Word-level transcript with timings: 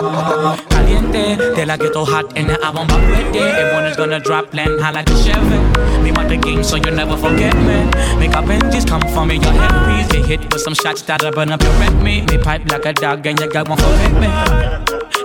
Caliente, 0.00 1.66
like 1.66 1.82
it 1.82 1.94
all 1.94 2.06
hot 2.06 2.32
and 2.36 2.50
I 2.50 2.70
want 2.70 2.88
my 2.88 2.98
ready. 3.10 3.38
Everyone 3.38 3.84
is 3.84 3.96
gonna 3.96 4.18
drop 4.18 4.54
land 4.54 4.80
high 4.80 4.92
like 4.92 5.10
a 5.10 5.16
Chevy. 5.22 5.58
Me 6.02 6.10
want 6.12 6.30
the 6.30 6.38
game, 6.38 6.64
so 6.64 6.76
you 6.76 6.90
never 6.90 7.16
forget 7.18 7.54
me. 7.54 7.84
Make 8.18 8.34
up 8.34 8.46
Benjis 8.46 8.86
come 8.86 9.02
for 9.12 9.26
me, 9.26 9.34
your 9.34 9.52
headpiece. 9.52 10.08
Get 10.12 10.24
hit 10.24 10.40
with 10.52 10.62
some 10.62 10.74
shots 10.74 11.02
that'll 11.02 11.32
burn 11.32 11.52
up 11.52 11.62
your 11.62 11.72
rep 11.72 11.92
me. 12.02 12.22
Me 12.22 12.38
pipe 12.38 12.70
like 12.70 12.86
a 12.86 12.94
dog 12.94 13.26
and 13.26 13.38
you 13.38 13.50
got 13.50 13.68
one 13.68 13.76
for 13.76 13.90
me. 14.18 14.28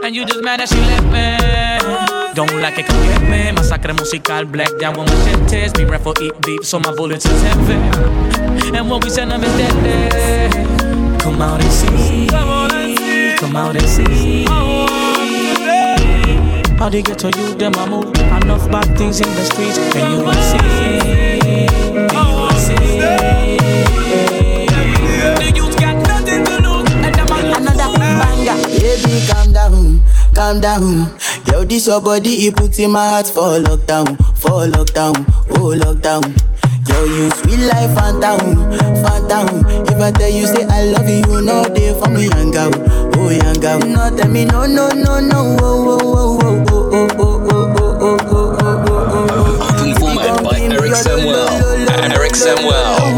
And 0.03 0.13
you 0.13 0.25
just 0.25 0.43
mad 0.43 0.59
that 0.59 0.67
she 0.67 0.75
left 0.91 1.07
me. 1.07 2.35
Don't 2.35 2.61
like 2.61 2.77
it, 2.77 2.85
come 2.85 3.01
get 3.07 3.21
me. 3.21 3.55
Masacre 3.55 3.95
musical, 3.95 4.43
black 4.43 4.77
down 4.77 4.97
with 4.99 5.07
my 5.07 5.15
machetes. 5.15 5.71
Be 5.71 5.85
ref 5.85 6.03
for 6.03 6.13
eat 6.21 6.33
beef, 6.41 6.65
so 6.65 6.79
my 6.79 6.93
bullets 6.93 7.25
is 7.25 7.41
heavy. 7.43 8.75
And 8.75 8.89
what 8.89 9.05
we 9.05 9.09
send 9.09 9.31
them 9.31 9.41
is 9.41 9.55
deadly. 9.57 11.17
Come 11.19 11.41
out 11.41 11.61
and 11.61 11.71
see. 11.71 12.74
Come 13.37 13.55
out 13.55 13.75
and 13.75 13.87
see. 13.87 14.45
How 16.77 16.89
they 16.89 17.01
get 17.01 17.19
to 17.19 17.27
you, 17.37 17.55
them 17.55 17.73
I 17.75 17.89
move. 17.89 18.05
Enough 18.15 18.69
bad 18.71 18.97
things 18.97 19.19
in 19.21 19.27
the 19.35 19.43
streets. 19.43 19.77
Can 19.93 20.11
you 20.11 20.33
see? 20.41 20.57
Can 22.09 22.27
you 22.37 22.49
see? 22.59 22.99
The 25.35 25.47
youth 25.55 25.77
got 25.79 25.95
nothing 26.07 26.43
to 26.45 26.55
lose. 26.61 26.91
And 26.91 27.15
them 27.15 27.27
a 27.27 27.37
Another 27.57 27.89
banger. 27.97 28.57
Baby, 28.79 29.13
calm 29.27 29.51
down, 29.53 30.01
calm 30.33 30.59
down. 30.61 31.17
Yo, 31.47 31.63
this 31.63 31.87
your 31.87 32.01
body, 32.01 32.47
it 32.47 32.55
puts 32.55 32.79
in 32.79 32.91
my 32.91 33.09
heart 33.09 33.27
for 33.27 33.59
lockdown, 33.59 34.17
for 34.37 34.67
lockdown, 34.67 35.25
oh 35.51 35.75
lockdown. 35.75 36.23
Yo, 36.95 37.03
you 37.03 37.29
sweet 37.31 37.59
life. 37.67 37.91
If 39.91 39.99
I 40.01 40.11
tell 40.11 40.29
you 40.29 40.45
say 40.47 40.63
I 40.65 40.85
love 40.85 41.09
you, 41.09 41.41
know 41.41 41.63
they 41.63 41.93
for 41.99 42.09
me, 42.09 42.25
young 42.27 42.51
girl, 42.51 42.71
oh. 43.17 43.29
No, 43.85 44.15
tell 44.15 44.29
me 44.29 44.45
no, 44.45 44.65
no, 44.65 44.89
no, 44.89 45.19
no, 45.19 45.57
oh, 45.61 45.99
oh, 46.01 46.39
oh, 46.41 46.65
oh, 46.69 46.87
oh, 46.93 47.07
oh, 47.19 47.43
oh, 47.51 47.73
oh, 47.79 47.95
oh, 47.99 48.17
oh, 48.31 48.55
oh, 48.61 48.75
oh, 48.87 49.27
oh. 49.31 50.43
By 50.43 50.59
Eric 50.59 50.95
Samuel. 50.95 51.49
Eric 52.13 52.35
Samuel. 52.35 53.14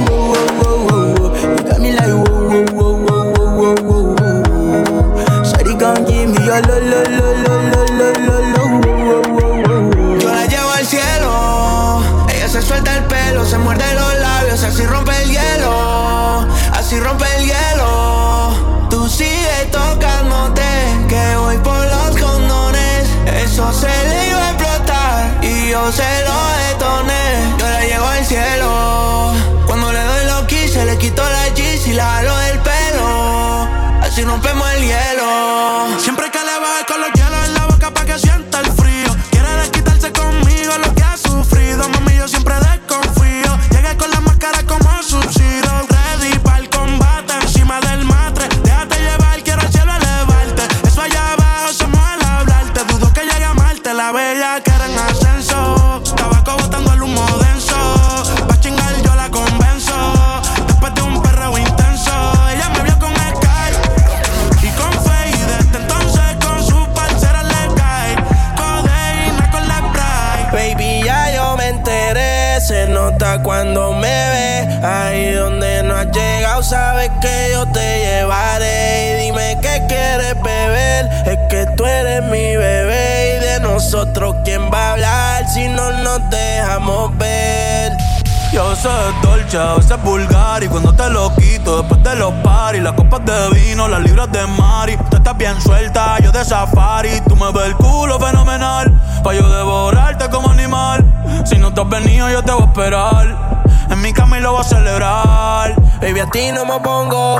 Yo 88.78 88.92
sé 88.92 89.28
dolce, 89.28 89.58
a 89.58 89.74
veces 89.74 90.04
vulgar 90.04 90.64
Y 90.64 90.68
cuando 90.68 90.94
te 90.94 91.10
lo 91.10 91.34
quito 91.36 91.82
después 91.82 92.04
de 92.04 92.16
los 92.16 92.32
paris 92.44 92.82
Las 92.84 92.94
copas 92.94 93.22
de 93.26 93.50
vino, 93.50 93.88
las 93.88 94.02
libras 94.02 94.32
de 94.32 94.46
mari. 94.46 94.98
Tú 95.10 95.18
estás 95.18 95.36
bien 95.36 95.60
suelta, 95.60 96.20
yo 96.20 96.32
de 96.32 96.46
safari. 96.46 97.22
Tú 97.28 97.36
me 97.36 97.52
ves 97.52 97.68
el 97.68 97.76
culo 97.76 98.20
fenomenal 98.20 98.92
Pa' 99.24 99.34
yo 99.34 99.50
devorarte 99.50 100.30
como 100.30 100.50
animal. 100.50 101.04
Si 101.46 101.58
no 101.58 101.74
te 101.74 101.82
has 101.82 101.90
venido 101.90 102.30
yo 102.30 102.44
te 102.44 102.52
voy 102.52 102.62
a 102.62 102.66
esperar. 102.66 103.64
En 103.90 104.02
mi 104.02 104.14
cama 104.14 104.38
y 104.38 104.42
lo 104.42 104.52
voy 104.52 104.62
a 104.62 104.64
celebrar. 104.64 105.76
Baby, 106.02 106.20
a 106.20 106.30
ti 106.30 106.52
no 106.52 106.66
me 106.66 106.80
pongo 106.80 107.40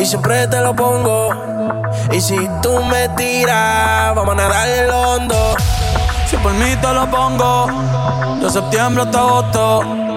y 0.00 0.04
siempre 0.04 0.48
te 0.48 0.60
lo 0.60 0.74
pongo. 0.74 1.30
Y 2.10 2.20
si 2.20 2.36
tú 2.62 2.82
me 2.84 3.08
tiras, 3.10 4.14
vamos 4.14 4.30
a 4.30 4.34
nadar 4.34 4.68
el 4.68 4.90
hondo. 4.90 5.54
Si 6.28 6.36
por 6.36 6.52
mí 6.52 6.76
te 6.82 6.92
lo 6.92 7.06
pongo 7.10 7.68
De 8.42 8.50
septiembre 8.50 9.04
hasta 9.04 9.18
agosto 9.18 10.07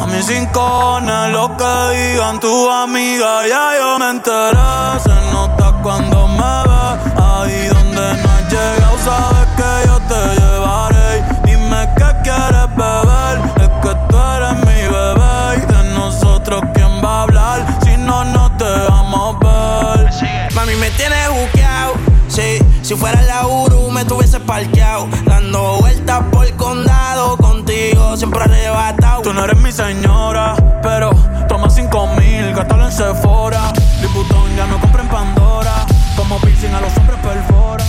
A 0.00 0.06
mis 0.06 0.26
cinco 0.26 1.00
lo 1.32 1.56
que 1.56 1.96
digan 1.96 2.40
tu 2.40 2.70
amiga 2.70 3.46
Ya 3.46 3.78
yo 3.78 3.98
me 3.98 4.10
enteré. 4.10 5.00
Se 5.02 5.14
nota 5.32 5.74
cuando 5.82 6.26
me 6.28 6.52
ve 6.68 6.82
Ahí 7.22 7.66
donde 7.68 8.22
no 8.22 8.28
has 8.30 8.44
llegado 8.52 8.98
Sabes 9.04 9.48
que 9.56 9.88
yo 9.88 10.00
te 10.10 10.40
llevaré. 10.40 11.24
Dime 11.44 11.88
qué 11.96 12.10
quieres 12.24 12.68
beber 12.76 13.36
Es 13.60 13.70
que 13.82 13.92
tú 14.08 14.16
eres 14.36 14.56
mi 14.66 14.80
bebé. 14.94 15.62
Y 15.62 15.72
de 15.72 15.94
nosotros 15.94 16.62
quién 16.74 17.04
va 17.04 17.20
a 17.20 17.22
hablar 17.22 17.66
Si 17.84 17.96
no 17.96 18.24
nos 18.24 18.50
dejamos 18.58 19.38
ver. 19.40 20.10
Mami, 20.54 20.74
me 20.76 20.90
tienes 20.90 21.28
buqueado. 21.30 22.07
Sí, 22.38 22.64
si 22.82 22.94
fuera 22.94 23.20
la 23.22 23.48
Uru, 23.48 23.90
me 23.90 24.04
tuviese 24.04 24.38
parqueado. 24.38 25.08
Dando 25.24 25.78
vueltas 25.80 26.22
por 26.30 26.46
el 26.46 26.54
condado. 26.54 27.36
Contigo 27.36 28.16
siempre 28.16 28.42
arrebatado. 28.44 29.22
Tú 29.22 29.32
no 29.32 29.42
eres 29.44 29.58
mi 29.58 29.72
señora, 29.72 30.54
pero 30.80 31.10
toma 31.48 31.68
cinco 31.68 32.06
mil, 32.16 32.54
gástalo 32.54 32.84
en 32.84 32.92
Sephora. 32.92 33.72
Liputón 34.00 34.54
ya 34.56 34.66
no 34.66 34.80
compra 34.80 35.02
en 35.02 35.08
Pandora, 35.08 35.84
como 36.16 36.40
piercing 36.40 36.72
a 36.74 36.80
los 36.80 36.96
hombres 36.96 37.18
perfora. 37.18 37.84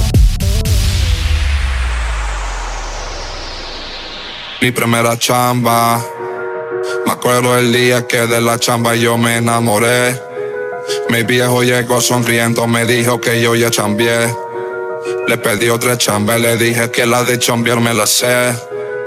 Mi 4.62 4.72
primera 4.72 5.16
chamba. 5.20 6.02
Me 7.06 7.12
acuerdo 7.12 7.56
el 7.56 7.72
día 7.72 8.08
que 8.08 8.26
de 8.26 8.42
la 8.42 8.58
chamba 8.58 8.96
yo 8.96 9.16
me 9.16 9.38
enamoré. 9.38 10.29
Mi 11.10 11.24
viejo 11.24 11.64
llegó 11.64 12.02
sonriendo, 12.02 12.68
me 12.68 12.86
dijo 12.86 13.20
que 13.20 13.42
yo 13.42 13.56
ya 13.56 13.72
chambié. 13.72 14.32
Le 15.28 15.38
pedí 15.38 15.70
otra 15.70 15.98
chamba, 15.98 16.38
le 16.38 16.56
dije 16.56 16.92
que 16.92 17.06
la 17.08 17.24
de 17.24 17.40
chambear 17.40 17.80
me 17.80 17.96
la 17.96 18.06
sé. 18.06 18.54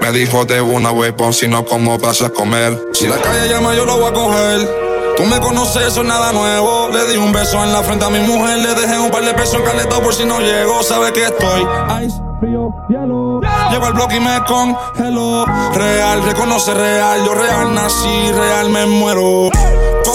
Me 0.01 0.11
dijo 0.11 0.43
de 0.43 0.61
una 0.61 0.91
huevón, 0.91 1.33
si 1.33 1.47
no, 1.47 1.63
¿cómo 1.63 1.97
vas 1.97 2.21
a 2.21 2.29
comer? 2.29 2.77
Si 2.91 3.07
la 3.07 3.17
calle 3.19 3.47
llama, 3.47 3.73
yo 3.73 3.85
lo 3.85 3.97
voy 3.97 4.09
a 4.09 4.13
coger. 4.13 4.69
Tú 5.15 5.23
me 5.23 5.39
conoces, 5.39 5.83
eso 5.83 6.01
es 6.01 6.07
nada 6.07 6.33
nuevo. 6.33 6.89
Le 6.89 7.05
di 7.09 7.17
un 7.17 7.31
beso 7.31 7.63
en 7.63 7.71
la 7.71 7.81
frente 7.83 8.03
a 8.03 8.09
mi 8.09 8.19
mujer, 8.19 8.57
le 8.57 8.73
dejé 8.73 8.99
un 8.99 9.09
par 9.09 9.23
de 9.23 9.33
pesos 9.33 9.55
en 9.55 9.63
caleta 9.63 10.01
por 10.01 10.13
si 10.13 10.25
no 10.25 10.39
llego. 10.39 10.83
Sabe 10.83 11.13
que 11.13 11.23
estoy 11.23 11.61
ice, 12.05 12.17
frío, 12.41 12.73
hielo. 12.89 13.39
Llego 13.71 13.85
al 13.85 13.93
bloque 13.93 14.17
y 14.17 14.19
me 14.19 14.43
congelo. 14.45 15.45
Real, 15.73 16.21
reconoce 16.23 16.73
real. 16.73 17.25
Yo 17.25 17.33
real 17.33 17.73
nací, 17.73 18.31
real 18.33 18.69
me 18.69 18.85
muero. 18.87 19.49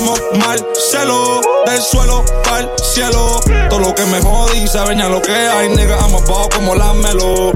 Como 0.08 0.38
Marcelo, 0.38 1.42
del 1.66 1.82
suelo 1.82 2.24
al 2.50 2.70
cielo. 2.78 3.40
Todo 3.68 3.80
lo 3.80 3.94
que 3.94 4.06
me 4.06 4.22
jodí, 4.22 4.66
saben 4.66 4.98
ya 4.98 5.08
lo 5.08 5.20
que 5.20 5.32
hay. 5.32 5.68
Nigga, 5.68 5.96
I'm 5.98 6.14
about 6.14 6.54
como 6.54 6.74
la 6.74 6.94
melo. 6.94 7.52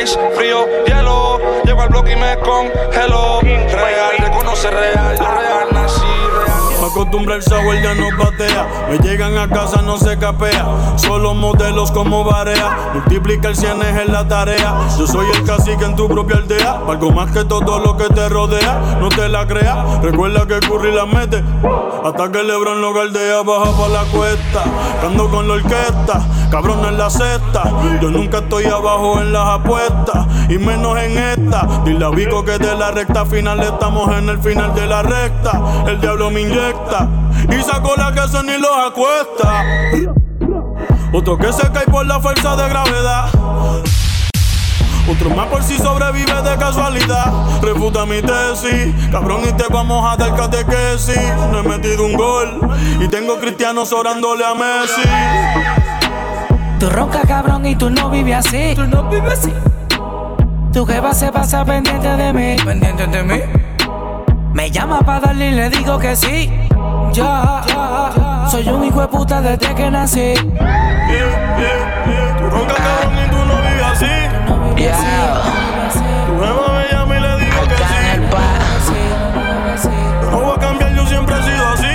Ice, 0.00 0.16
frío, 0.36 0.68
hielo. 0.86 1.40
Llego 1.64 1.82
al 1.82 1.88
bloque 1.88 2.12
y 2.12 2.16
me 2.16 2.38
congelo. 2.38 3.40
Real, 3.40 4.18
reconoce 4.18 4.70
real. 4.70 5.18
Yo 5.18 5.24
real 5.24 5.79
acostumbra 6.90 7.36
el 7.36 7.42
sour 7.42 7.80
ya 7.82 7.94
no 7.94 8.08
patea. 8.18 8.66
Me 8.90 8.98
llegan 8.98 9.38
a 9.38 9.48
casa, 9.48 9.82
no 9.82 9.96
se 9.96 10.18
capea. 10.18 10.66
Solo 10.96 11.34
modelos 11.34 11.90
como 11.92 12.24
Barea. 12.24 12.92
Multiplica 12.94 13.48
el 13.48 13.56
cienes 13.56 13.96
en 13.96 14.12
la 14.12 14.26
tarea. 14.26 14.74
Yo 14.98 15.06
soy 15.06 15.26
el 15.34 15.44
cacique 15.44 15.84
en 15.84 15.96
tu 15.96 16.08
propia 16.08 16.36
aldea. 16.36 16.80
Algo 16.88 17.10
más 17.12 17.30
que 17.30 17.44
todo 17.44 17.78
lo 17.78 17.96
que 17.96 18.08
te 18.08 18.28
rodea. 18.28 18.98
No 19.00 19.08
te 19.08 19.28
la 19.28 19.46
creas. 19.46 20.02
Recuerda 20.02 20.46
que 20.46 20.60
Curry 20.60 20.92
la 20.92 21.06
mete. 21.06 21.42
Hasta 22.04 22.32
que 22.32 22.42
Lebron 22.42 22.80
lo 22.80 22.92
galdea. 22.92 23.42
Baja 23.42 23.70
pa' 23.72 23.88
la 23.88 24.02
cuesta. 24.04 24.64
Cando 25.00 25.28
con 25.30 25.46
la 25.46 25.54
orquesta. 25.54 26.20
Cabrón 26.50 26.84
en 26.84 26.98
la 26.98 27.08
cesta. 27.08 27.62
Yo 28.00 28.10
nunca 28.10 28.38
estoy 28.38 28.64
abajo 28.64 29.20
en 29.20 29.32
las 29.32 29.46
apuestas. 29.46 30.26
Y 30.48 30.58
menos 30.58 30.98
en 30.98 31.18
esta. 31.18 31.82
Dile 31.84 32.04
a 32.04 32.10
Vico 32.10 32.44
que 32.44 32.58
de 32.58 32.74
la 32.74 32.90
recta 32.90 33.24
final 33.24 33.60
estamos 33.60 34.12
en 34.16 34.28
el 34.28 34.38
final 34.40 34.74
de 34.74 34.86
la 34.86 35.02
recta. 35.02 35.84
El 35.86 36.00
diablo 36.00 36.30
me 36.30 36.40
inyecta. 36.40 36.79
Y 37.50 37.62
sacó 37.62 37.94
la 37.96 38.12
que 38.12 38.28
se 38.28 38.42
ni 38.42 38.58
los 38.58 38.76
acuesta. 38.76 39.64
Otro 41.12 41.36
que 41.36 41.52
se 41.52 41.70
cae 41.72 41.86
por 41.86 42.06
la 42.06 42.20
fuerza 42.20 42.56
de 42.56 42.68
gravedad. 42.68 43.30
Otro 45.10 45.30
más 45.30 45.48
por 45.48 45.62
si 45.62 45.76
sobrevive 45.76 46.42
de 46.42 46.56
casualidad. 46.56 47.32
Refuta 47.62 48.06
mi 48.06 48.22
tesis, 48.22 48.94
cabrón, 49.10 49.40
y 49.48 49.52
te 49.52 49.64
vamos 49.72 50.12
a 50.12 50.16
dar 50.16 50.36
catequesis. 50.36 51.20
No 51.50 51.58
he 51.58 51.62
metido 51.64 52.06
un 52.06 52.14
gol 52.14 52.60
y 53.00 53.08
tengo 53.08 53.38
cristianos 53.40 53.92
orándole 53.92 54.44
a 54.44 54.54
Messi. 54.54 55.02
Tú 56.78 56.88
ronca, 56.90 57.22
cabrón, 57.22 57.66
y 57.66 57.74
tú 57.74 57.90
no 57.90 58.08
vives 58.08 58.46
así. 58.46 58.74
Tú 58.76 58.86
no 58.86 59.08
vives 59.08 59.32
así. 59.32 59.52
Tu 60.72 60.86
jefa 60.86 61.12
se 61.12 61.32
pasa 61.32 61.64
pendiente 61.64 62.08
de 62.08 62.32
mí. 62.32 62.56
Pendiente 62.64 63.06
de 63.08 63.22
mí. 63.24 63.40
Me 64.52 64.70
llama 64.70 65.00
para 65.00 65.20
darle 65.20 65.50
y 65.50 65.52
le 65.52 65.70
digo 65.70 65.98
que 65.98 66.14
sí. 66.14 66.50
Ya, 67.12 68.46
soy 68.50 68.68
un 68.68 68.84
hijo 68.84 69.00
de 69.00 69.08
puta 69.08 69.40
desde 69.40 69.74
que 69.74 69.90
nací. 69.90 70.20
Yeah, 70.20 70.36
yeah, 70.56 72.06
yeah. 72.06 72.36
Tú 72.38 72.48
ronca, 72.50 72.74
cabrón, 72.74 73.14
y 73.18 73.30
tú 73.30 73.36
no 73.36 73.56
vives 73.56 73.84
así. 73.92 74.06
Tu 76.26 76.32
jefa 76.40 76.72
me 76.72 76.84
llama 76.92 77.16
y 77.16 77.20
le 77.20 77.36
digo 77.44 77.62
que 77.68 77.76
sí. 77.76 77.82
No 80.30 80.38
voy 80.40 80.56
a 80.56 80.58
cambiar, 80.60 80.94
yo 80.94 81.06
siempre 81.06 81.34
he 81.38 81.42
sido 81.42 81.68
así. 81.68 81.94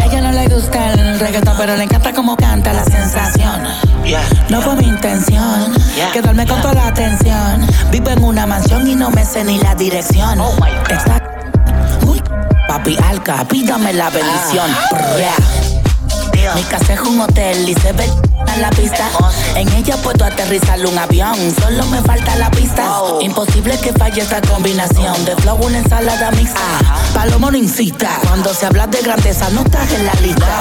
A 0.00 0.04
ella 0.06 0.20
no 0.20 0.32
le 0.32 0.48
gusta 0.48 0.92
el 0.92 1.18
reggaetón, 1.20 1.54
pero 1.58 1.76
le 1.76 1.82
encanta 1.84 2.12
cómo 2.12 2.36
canta 2.36 2.72
la 2.72 2.84
sensación. 2.84 3.62
No 4.50 4.60
fue 4.60 4.76
mi 4.76 4.88
intención 4.88 5.72
quedarme 6.12 6.46
con 6.46 6.60
toda 6.60 6.74
la 6.74 6.88
atención. 6.88 7.66
Vivo 7.90 8.10
en 8.10 8.22
una 8.22 8.46
mansión 8.46 8.86
y 8.86 8.94
no 8.94 9.10
me 9.10 9.24
sé 9.24 9.44
ni 9.44 9.58
la 9.58 9.74
dirección. 9.74 10.40
Está 10.90 11.22
Uy, 12.06 12.22
papi 12.68 12.96
Alca, 13.08 13.44
pídame 13.48 13.92
la 13.94 14.10
bendición. 14.10 14.70
Brr. 14.90 16.54
Mi 16.54 16.62
casa 16.64 16.92
es 16.92 17.00
un 17.00 17.20
hotel 17.20 17.68
y 17.68 17.74
se 17.74 17.92
ve 17.92 18.06
en 18.54 18.62
la 18.62 18.70
pista. 18.70 19.08
En 19.56 19.68
ella 19.72 19.96
puedo 19.98 20.24
aterrizar 20.24 20.84
un 20.84 20.98
avión, 20.98 21.36
solo 21.60 21.86
me 21.86 22.00
falta 22.02 22.36
la 22.36 22.50
pista. 22.50 22.84
Imposible 23.20 23.78
que 23.78 23.92
falle 23.92 24.22
esta 24.22 24.40
combinación 24.42 25.24
de 25.24 25.36
flow, 25.36 25.56
una 25.64 25.78
ensalada 25.78 26.30
mixta. 26.32 26.60
Palomo 27.14 27.50
no 27.50 27.56
incita, 27.56 28.18
cuando 28.26 28.52
se 28.52 28.66
habla 28.66 28.86
de 28.86 29.00
grandeza 29.02 29.48
no 29.50 29.62
estás 29.62 29.90
en 29.92 30.06
la 30.06 30.14
lista. 30.14 30.60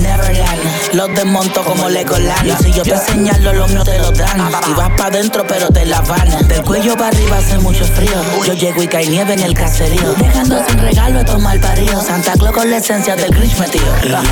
Neverland, 0.00 0.94
los 0.94 1.14
desmonto 1.14 1.64
como 1.64 1.88
Legoland. 1.88 2.46
Y 2.46 2.64
si 2.64 2.72
yo 2.72 2.82
te 2.82 2.96
señalo, 2.96 3.52
los 3.52 3.70
míos 3.70 3.84
te 3.84 3.98
lo 3.98 4.10
dan. 4.12 4.50
Y 4.68 4.72
vas 4.74 4.90
pa' 4.96 5.06
adentro, 5.06 5.46
pero 5.46 5.68
te 5.68 5.84
la 5.86 6.00
van. 6.02 6.46
Del 6.48 6.62
cuello 6.62 6.96
para 6.96 7.08
arriba 7.08 7.38
hace 7.38 7.58
mucho 7.58 7.84
frío. 7.84 8.20
Yo 8.46 8.52
llego 8.52 8.82
y 8.82 8.88
cae 8.88 9.06
nieve 9.06 9.34
en 9.34 9.40
el 9.40 9.54
caserío. 9.54 10.14
Dejando 10.14 10.62
sin 10.68 10.78
regalo 10.78 11.20
a 11.20 11.24
tomar 11.24 11.60
parido. 11.60 12.00
Santa 12.02 12.32
Claus 12.34 12.54
con 12.54 12.70
la 12.70 12.76
esencia 12.76 13.16
del 13.16 13.30
Grinch 13.30 13.58
metido. 13.58 13.86
La 14.04 14.22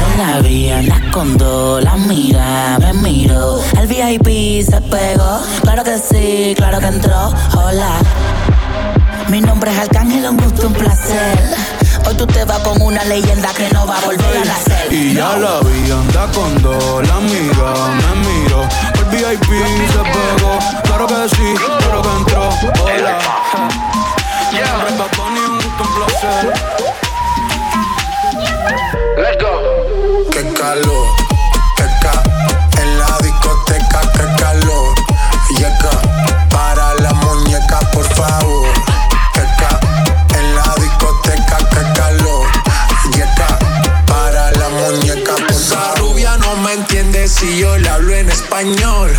en 0.43 0.89
la 0.89 1.01
condo, 1.11 1.81
la 1.81 1.97
mira, 1.97 2.79
me 2.93 3.03
miro. 3.03 3.61
El 3.79 3.87
VIP 3.87 4.65
se 4.65 4.81
pegó. 4.81 5.41
Claro 5.63 5.85
que 5.85 5.99
sí, 5.99 6.55
claro 6.57 6.79
que 6.81 6.87
entró. 6.87 7.33
Hola. 7.57 7.99
Mi 9.29 9.41
nombre 9.41 9.71
es 9.71 9.79
Arcángel, 9.79 10.29
un 10.29 10.37
gusto, 10.37 10.67
un 10.67 10.73
placer. 10.73 11.39
Hoy 12.07 12.15
tú 12.17 12.27
te 12.27 12.45
vas 12.45 12.59
con 12.61 12.81
una 12.83 13.05
leyenda 13.05 13.49
que 13.55 13.69
no 13.71 13.87
va 13.87 13.99
a 13.99 14.01
volver 14.01 14.37
a 14.37 14.45
nacer. 14.45 14.93
Y 14.93 15.15
ya 15.15 15.37
la 15.37 15.61
vi, 15.61 15.91
anda 15.91 16.27
con 16.33 16.61
dos, 16.63 17.07
la 17.07 17.21
mira, 17.21 17.73
me 17.97 18.29
miro. 18.29 18.63
El 18.95 19.05
VIP 19.05 19.45
se 19.89 20.03
pegó, 20.13 20.59
claro 20.83 21.07
que 21.07 21.29
sí, 21.37 21.55
claro 21.79 22.03
que 22.03 22.09
entró. 22.19 22.49
Hola. 22.85 23.19
Mi 24.53 24.59
nombre 24.59 24.89
es 24.89 25.19
un 25.19 25.57
gusto, 25.57 25.83
un 25.83 25.95
placer. 25.95 26.53
Qué 30.33 30.53
calor, 30.55 31.07
si 47.53 47.59
yo 47.59 47.77
le 47.79 47.89
hablo 47.89 48.15
en 48.15 48.31
español. 48.31 49.11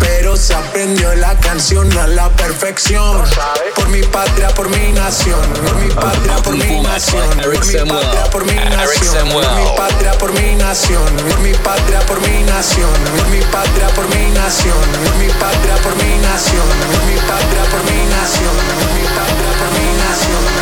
Pero 0.00 0.36
se 0.36 0.54
aprendió 0.54 1.14
la 1.14 1.34
canción 1.40 1.90
a 1.98 2.06
la 2.06 2.28
perfección. 2.30 3.22
Por 3.74 3.88
mi 3.88 4.02
patria, 4.02 4.48
por 4.48 4.68
mi 4.68 4.92
nación. 4.92 5.40
Por 5.64 5.76
mi 5.76 5.90
patria, 5.90 6.36
por 6.36 6.56
mi 6.56 6.80
nación. 6.80 7.28
Por 7.42 7.66
mi 7.66 7.76
patria, 7.86 8.26
por 8.28 8.44
mi 8.44 8.54
nación. 8.54 9.32
Por 9.38 9.54
mi 9.56 9.68
patria, 9.76 10.12
por 10.18 10.32
mi 10.32 10.54
nación. 10.56 11.04
Por 11.28 11.40
mi 11.40 11.52
patria, 11.54 12.00
por 12.00 12.20
mi 12.20 12.42
nación. 12.44 12.90
Por 13.16 13.28
mi 13.28 13.40
patria, 13.40 13.88
por 13.94 14.08
mi 14.08 14.30
nación. 14.30 14.82
Por 15.04 15.16
mi 15.16 15.28
patria, 15.28 15.76
por 15.82 15.96
mi 15.96 16.18
nación. 16.18 16.68
Por 16.92 17.04
mi 17.04 17.16
patria, 17.30 17.64
por 17.72 17.82
mi 17.84 18.00
nación. 18.14 18.54
Por 18.80 18.92
mi 18.96 19.04
patria, 19.16 19.50
por 19.60 19.70
mi 19.76 19.88
nación. 20.04 20.53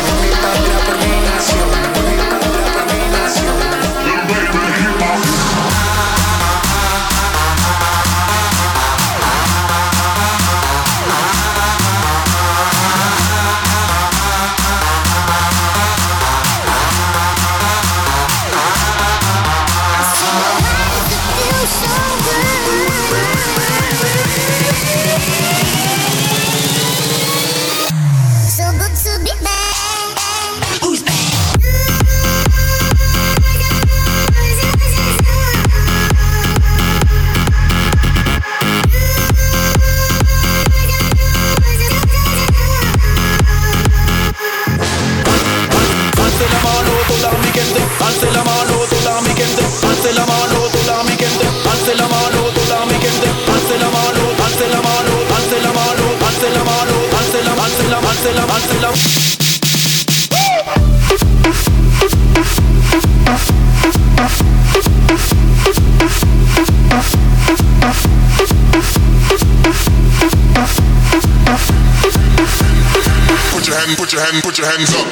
Hand, 74.23 74.43
put 74.43 74.57
your 74.57 74.67
hands 74.67 74.93
up. 74.95 75.07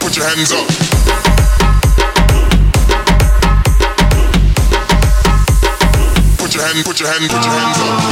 Put 0.00 0.16
your 0.16 0.26
hands 0.26 0.52
up. 0.52 0.66
Put 6.38 6.54
your 6.54 6.64
hand, 6.64 6.84
put 6.84 7.00
your 7.00 7.08
hand, 7.08 7.30
put 7.30 7.44
your 7.44 7.52
hands 7.52 7.78
up. 7.80 8.11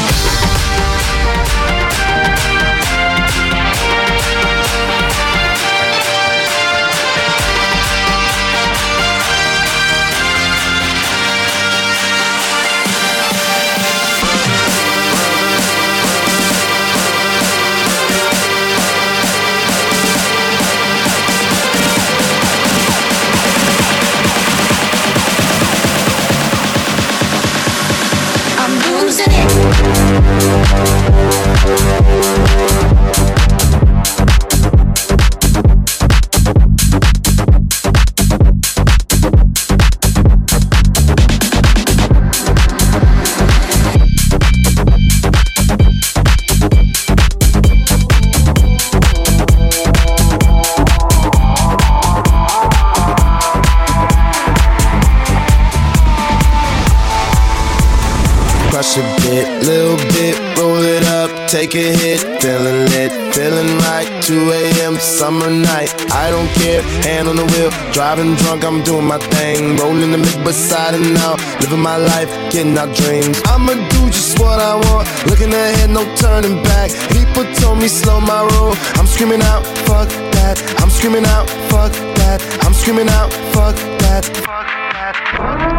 take 61.51 61.75
a 61.75 61.91
hit, 61.99 62.21
feeling 62.41 62.87
lit, 62.95 63.11
feeling 63.35 63.77
right. 63.79 64.07
2 64.23 64.53
a.m. 64.53 64.95
summer 65.01 65.51
night. 65.51 65.91
I 66.13 66.31
don't 66.31 66.49
care, 66.63 66.81
hand 67.03 67.27
on 67.27 67.35
the 67.35 67.45
wheel, 67.45 67.71
driving 67.91 68.37
drunk, 68.37 68.65
I'm 68.65 68.85
doing 68.85 69.07
my 69.07 69.19
thing. 69.19 69.77
Rolling 69.77 70.13
the 70.13 70.19
mid 70.19 70.45
beside 70.45 70.95
and 70.95 71.13
now. 71.15 71.35
living 71.61 71.81
my 71.81 71.97
life, 71.97 72.31
getting 72.53 72.79
out 72.79 72.95
dreams. 72.95 73.43
I'ma 73.47 73.75
do 73.75 74.03
just 74.15 74.39
what 74.39 74.61
I 74.61 74.77
want, 74.77 75.09
looking 75.27 75.53
ahead, 75.53 75.91
no 75.91 76.05
turning 76.15 76.63
back. 76.63 76.93
People 77.11 77.43
told 77.59 77.79
me 77.79 77.89
slow 77.89 78.21
my 78.21 78.47
roll, 78.55 78.75
I'm 78.95 79.09
screaming 79.09 79.43
out, 79.43 79.67
fuck 79.89 80.09
that. 80.39 80.57
I'm 80.79 80.91
screaming 80.91 81.27
out, 81.27 81.51
fuck 81.69 81.91
that. 82.21 82.39
I'm 82.63 82.75
screaming 82.75 83.09
out, 83.09 83.33
fuck 83.53 83.75
that. 84.03 84.25
Fuck 84.47 84.67
that. 84.95 85.15
Fuck 85.35 85.59
that. 85.59 85.70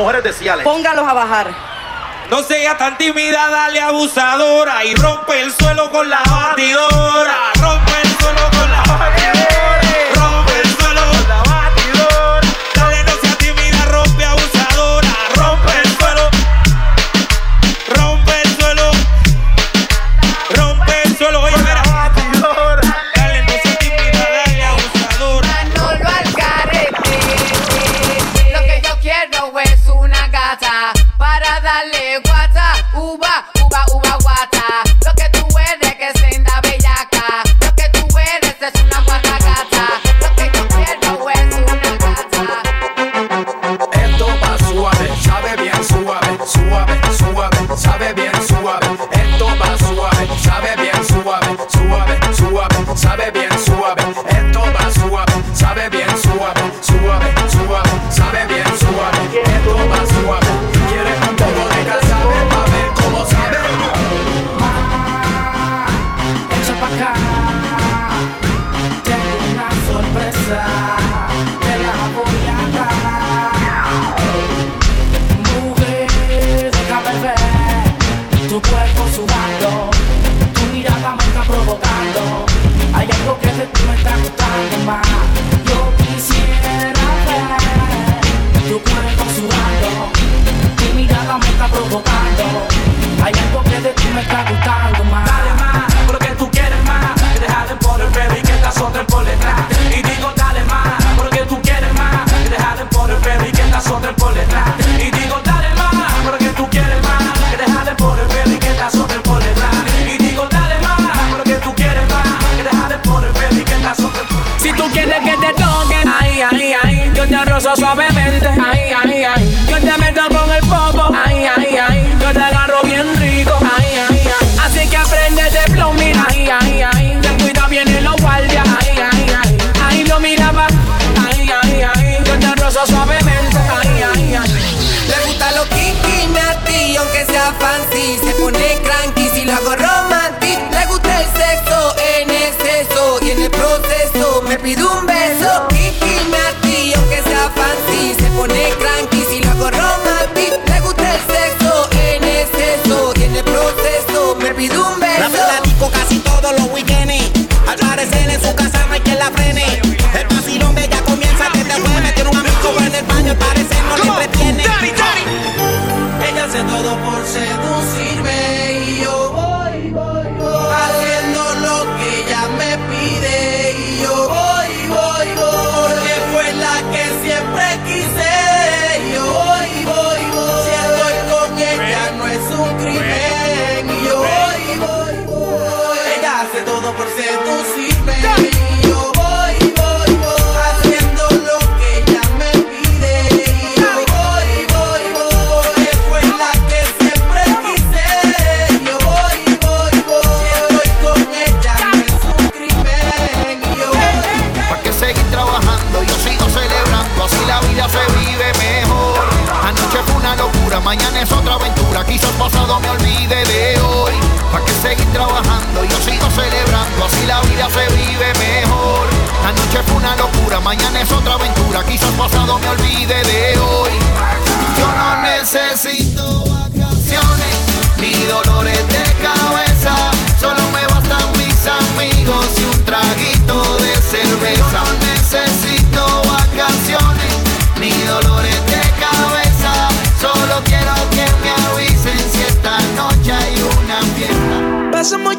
mujeres 0.00 0.24
de 0.24 0.64
Póngalos 0.64 1.06
a 1.06 1.12
bajar. 1.12 1.50
No 2.30 2.42
seas 2.42 2.78
tan 2.78 2.96
tímida, 2.96 3.48
dale 3.50 3.80
abusadora 3.80 4.84
y 4.84 4.94
rompe 4.94 5.40
el 5.42 5.52
suelo 5.52 5.90
con 5.90 6.08
la 6.08 6.22
batidora. 6.22 7.39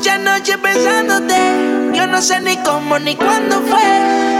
Muchas 0.02 0.20
noches 0.22 0.58
pensándote. 0.58 1.36
Yo 1.94 2.08
no 2.08 2.24
sé 2.24 2.42
ni 2.42 2.58
cómo 2.64 2.98
ni 2.98 3.16
cuándo 3.16 3.62
fue. 3.62 3.84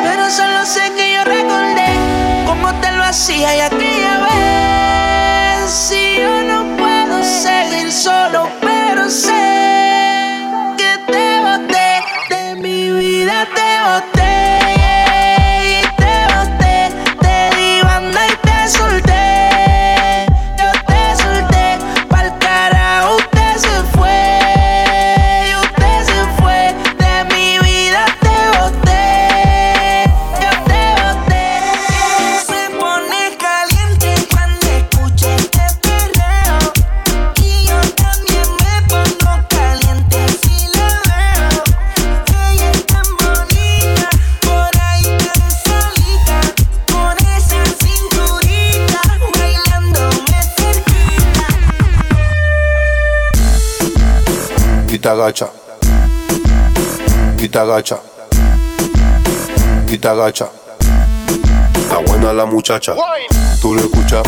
Pero 0.04 0.28
solo 0.32 0.66
sé 0.66 0.92
que 0.96 1.14
yo 1.14 1.24
recordé 1.24 1.86
cómo 2.48 2.74
te 2.82 2.92
lo 2.92 3.04
hacía 3.04 3.56
y 3.58 3.60
aquella 3.60 4.18
vez. 4.26 5.72
Si 5.72 6.18
yo 6.18 6.42
no 6.42 6.78
puedo 6.78 7.24
seguir 7.24 7.92
solo, 7.92 8.50
pero 8.60 9.08
sé 9.08 10.48
que 10.80 11.12
te 11.14 11.42
boté. 11.42 12.02
De 12.30 12.56
mi 12.56 12.92
vida 12.94 13.48
te 13.54 13.72
boté. 13.86 14.21
Agacha, 55.22 55.50
y 57.38 57.48
te 57.48 57.60
agacha, 57.60 58.00
y 59.88 59.98
te 59.98 60.08
agacha. 60.08 60.50
Está 61.76 61.98
buena 62.00 62.34
la 62.34 62.46
muchacha, 62.46 62.96
tú 63.62 63.76
lo 63.76 63.82
escuchas. 63.82 64.24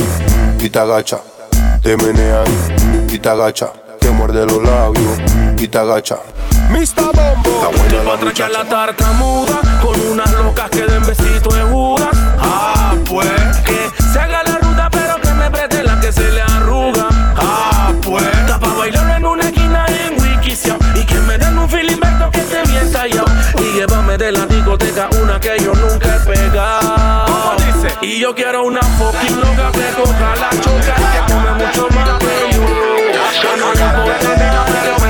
Y 0.60 0.70
te 0.70 0.80
agacha, 0.80 1.20
te 1.82 1.98
menean. 1.98 2.46
Y 3.10 3.18
te 3.18 3.28
agacha, 3.28 3.74
te 4.00 4.10
muerde 4.12 4.46
los 4.46 4.64
labios. 4.64 5.20
Y 5.58 5.68
te 5.68 5.78
agacha. 5.78 6.20
Mr. 6.70 7.12
Bombo, 7.14 7.50
está 7.50 7.82
buena 7.82 8.04
la 8.04 8.14
Otra 8.14 8.32
que 8.32 8.44
a 8.44 8.50
la 8.50 8.60
muchacha. 8.60 8.70
tartamuda 8.70 9.82
Con 9.82 10.00
unas 10.12 10.32
locas 10.34 10.70
que 10.70 10.84
den 10.84 11.06
besito 11.06 11.50
de 11.54 11.64
Judas 11.64 12.13
que 25.44 25.60
yo 25.62 25.74
nunca 25.74 26.16
he 26.16 26.20
pegado 26.20 27.56
dice? 27.58 27.94
Y 28.02 28.20
yo 28.20 28.34
quiero 28.34 28.64
una 28.64 28.82
fucking 28.82 29.42
loca 29.42 29.72
que 29.74 30.02
coja 30.02 30.36
la 30.38 30.50
choca 30.62 30.96
que 30.96 31.34
come 31.34 31.66
mucho 31.66 31.90
más 31.90 32.20
que 32.20 32.54
yo 32.54 32.66
Que 33.42 33.58
no 33.60 33.74
le 33.74 33.82
importa 33.82 35.03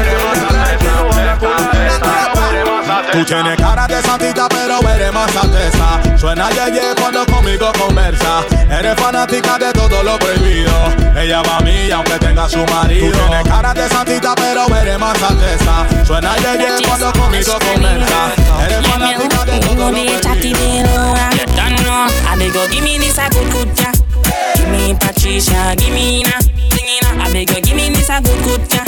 Tú 3.13 3.23
tienes 3.25 3.55
cara 3.57 3.85
de 3.85 4.01
santita, 4.01 4.49
pero 4.49 4.79
eres 4.89 5.13
más 5.13 5.35
alteza. 5.35 6.17
Suena 6.17 6.49
yeye 6.49 6.95
cuando 6.99 7.23
conmigo 7.27 7.71
conversa. 7.79 8.43
Eres 8.71 8.99
fanática 8.99 9.59
de 9.59 9.71
todo 9.71 10.01
lo 10.01 10.17
prohibido. 10.17 10.73
Ella 11.15 11.43
va 11.43 11.57
a 11.57 11.59
mí, 11.59 11.91
aunque 11.91 12.17
tenga 12.17 12.49
su 12.49 12.65
marido. 12.65 13.11
Tú 13.11 13.17
tienes 13.19 13.43
cara 13.47 13.71
de 13.71 13.87
santita, 13.87 14.33
pero 14.33 14.65
eres 14.75 14.97
más 14.97 15.21
alteza. 15.21 16.05
Suena 16.07 16.35
yeye 16.37 16.87
cuando 16.87 17.13
conmigo 17.13 17.53
conversa. 17.59 18.33
Eres 18.65 18.87
fanática 18.87 19.45
de 19.45 19.59
todo 19.59 19.91
lo 19.91 19.91
prohibido. 19.91 20.23
I 22.25 22.35
beg 22.35 22.55
you, 22.55 22.67
give 22.71 22.83
me 22.83 22.97
this 22.97 23.19
a 23.19 23.29
good 23.29 23.51
good 23.51 23.77
ja. 23.77 23.91
Give 24.55 24.69
me 24.69 24.95
Patricia, 24.95 25.75
give 25.77 25.93
me 25.93 26.23
na. 26.23 26.31
I 27.23 27.31
beg 27.31 27.51
you, 27.51 27.61
give 27.61 27.75
me 27.75 27.89
this 27.89 28.09
a 28.09 28.19
good 28.21 28.43
good 28.43 28.71
ja. 28.71 28.83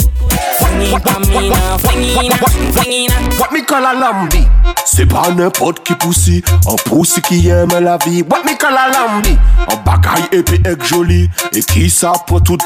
Wat 3.38 3.52
mi 3.52 3.62
kal 3.64 3.86
a 3.86 3.92
lambi? 3.94 4.42
Se 4.84 5.06
pa 5.06 5.28
nepot 5.34 5.80
ki 5.84 5.94
pousi 6.02 6.42
An 6.68 6.78
pousi 6.86 7.22
ki 7.24 7.40
yeme 7.48 7.80
la 7.84 7.96
vi. 8.04 8.22
Wat 8.30 8.44
mi 8.44 8.56
kal 8.60 8.76
a 8.76 8.86
lambi? 8.92 9.36
An 9.66 9.82
bagay 9.86 10.28
epi 10.38 10.60
ek 10.68 10.84
joli 10.86 11.24
E 11.52 11.62
ki 11.62 11.88
sa 11.90 12.14
pou 12.28 12.40
tout. 12.40 12.62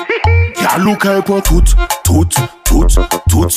Gyalou 0.60 0.96
kay 1.00 1.22
pou 1.26 1.40
tout 1.40 1.76
Tout, 2.04 2.40
tout, 2.64 2.86
tout. 3.28 3.48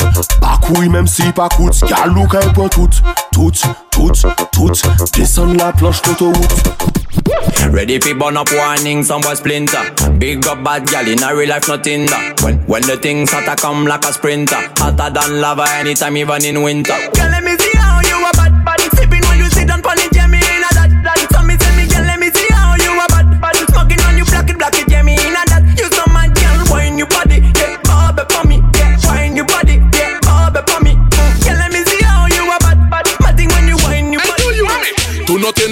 Bakouy 0.41 0.89
menm 0.89 1.07
si 1.07 1.31
pa 1.35 1.49
kout 1.55 1.83
Gyalou 1.87 2.27
kay 2.31 2.49
pou 2.55 2.69
tout 2.69 3.01
Tout, 3.33 3.51
tout, 3.91 4.11
tout. 4.51 4.71
Desan 5.17 5.57
la 5.57 5.71
planche 5.73 6.01
toto 6.01 6.31
wout 6.31 7.02
Ready 7.71 7.99
fi 7.99 8.13
burn 8.13 8.37
up 8.37 8.49
warning, 8.53 9.03
some 9.03 9.21
boy 9.21 9.33
splinter. 9.33 9.83
Big 10.17 10.45
up 10.47 10.63
bad 10.63 10.87
gal 10.87 11.07
in 11.07 11.23
a 11.23 11.35
real 11.35 11.49
life, 11.49 11.67
nothing. 11.67 12.07
When 12.41 12.57
when 12.67 12.81
the 12.83 12.97
things 12.97 13.31
hotter 13.31 13.55
come 13.59 13.85
like 13.85 14.05
a 14.05 14.13
sprinter, 14.13 14.61
hotter 14.77 15.09
than 15.13 15.41
lava 15.41 15.65
anytime, 15.69 16.17
even 16.17 16.45
in 16.45 16.61
winter. 16.61 16.93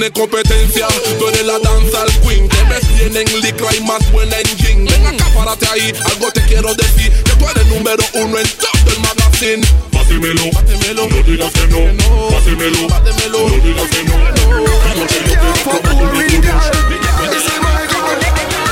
Tú 0.02 0.08
no 0.08 0.14
tienes 0.14 0.32
competencia, 0.32 0.88
tú 1.20 1.28
eres 1.28 1.46
la 1.46 1.60
danza 1.60 2.02
al 2.02 2.12
queen. 2.22 2.50
Te 2.50 2.64
ves 2.64 2.88
bien 2.98 3.16
en 3.18 3.42
licra 3.42 3.68
y 3.76 3.82
más 3.82 4.12
buena 4.12 4.36
en 4.40 4.58
jean. 4.58 4.86
Ven 4.86 5.06
acá, 5.06 5.26
párate 5.36 5.68
ahí, 5.68 5.94
algo 6.06 6.32
te 6.32 6.42
quiero 6.46 6.74
decir. 6.74 7.12
Que 7.12 7.36
tú 7.36 7.46
eres 7.48 7.68
número 7.68 8.04
uno 8.16 8.40
en 8.40 8.48
todo 8.48 8.92
el 8.92 9.00
magazine. 9.00 9.62
Bátemelo, 9.92 10.52
bátemelo, 10.54 11.08
no 11.08 11.22
digas 11.22 11.52
que 11.54 11.68
no. 11.68 11.78
Bátemelo, 12.32 12.88
bátemelo, 12.88 13.48
no 13.48 13.64
digas 13.64 13.90
que 13.90 14.04
no. 14.04 14.14
Que 15.08 15.20
yo 15.30 15.54
te 15.62 15.90
prometo 15.90 16.42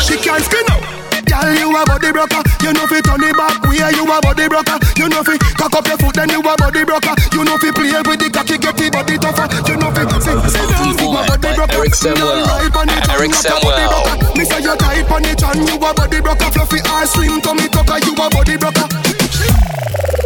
She 0.01 0.17
can't 0.17 0.43
skin 0.43 0.65
out. 0.71 0.98
Girl, 1.39 1.56
you 1.56 1.71
a 1.71 1.82
body 1.88 2.12
broker. 2.12 2.43
You 2.60 2.73
know 2.75 2.86
fi 2.88 2.99
turn 2.99 3.23
it 3.23 3.32
back 3.32 3.63
way. 3.63 3.80
You 3.95 4.04
a 4.04 4.17
body 4.19 4.47
broker. 4.52 4.75
You 4.99 5.08
know 5.08 5.23
fi 5.23 5.39
cock 5.56 5.71
up 5.71 5.88
your 5.88 5.97
foot, 5.97 6.15
then 6.15 6.30
you 6.30 6.43
a 6.43 6.54
body 6.60 6.84
broker. 6.84 7.15
You 7.32 7.47
know 7.47 7.56
fi 7.58 7.71
play 7.71 7.95
with 8.04 8.19
the 8.19 8.28
cocky, 8.28 8.58
get 8.60 8.75
the 8.75 8.91
body 8.91 9.15
tougher. 9.15 9.47
You 9.63 9.80
know 9.80 9.91
fi 9.95 10.04
sit, 10.19 10.36
sit 10.52 10.67
down, 10.67 10.99
you 10.99 11.08
a 11.15 11.21
body 11.23 11.52
broker. 11.56 11.80
Eric 11.80 11.95
Samuel. 11.95 12.43
Girl, 12.43 12.75
on 12.75 12.89
it, 12.91 13.08
Eric 13.08 13.32
you 13.32 13.39
a 13.39 13.56
body 13.63 13.86
Samuel. 13.88 14.36
Me 14.36 14.43
say 14.43 14.60
you 14.60 14.75
tight 14.75 15.08
on 15.08 15.23
it, 15.23 15.39
and 15.39 15.62
you 15.63 15.75
a 15.80 15.89
body 15.95 16.19
broker. 16.19 16.49
Fluffy 16.52 16.80
or 16.84 17.06
slim, 17.08 17.39
tummy 17.39 17.67
tucker, 17.71 17.99
you 18.04 18.13
a 18.19 18.25
body 18.28 18.56
broker. 18.60 18.88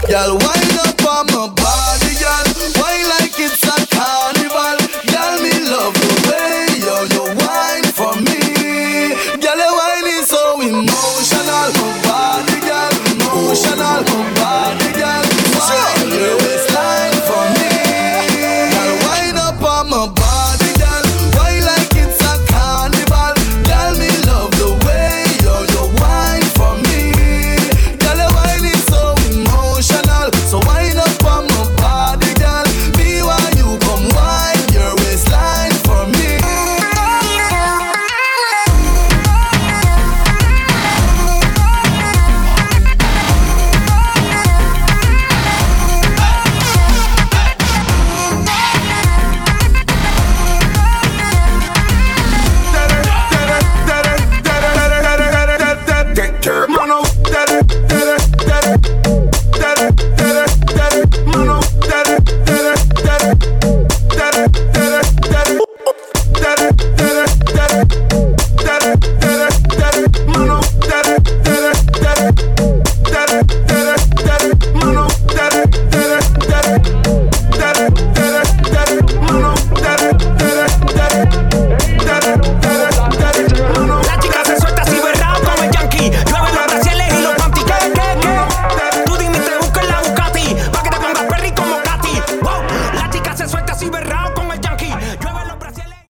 Girl, 0.09 0.33
wind 0.41 0.73
up 0.81 0.97
on 1.05 1.25
my 1.29 1.45
body, 1.53 2.13
girl. 2.17 2.45
Why 2.81 3.05
like 3.21 3.37
it's 3.37 3.61
a 3.69 3.77
carnival? 3.85 4.81
Girl, 5.13 5.33
me 5.45 5.53
love 5.69 6.12